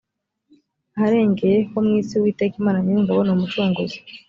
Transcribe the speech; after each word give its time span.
aharengeye 0.95 1.57
ho 1.69 1.77
mu 1.85 1.91
isi 1.99 2.13
uwiteka 2.17 2.55
imana 2.57 2.77
nyiringabo 2.81 3.21
ni 3.23 3.31
umucunguzi. 3.35 3.97